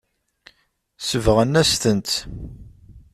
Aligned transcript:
Sebɣen-as-tent. 1.07 2.09